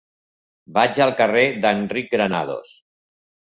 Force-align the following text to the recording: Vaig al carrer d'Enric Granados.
Vaig 0.77 0.97
al 1.05 1.13
carrer 1.19 1.45
d'Enric 1.67 2.11
Granados. 2.17 2.75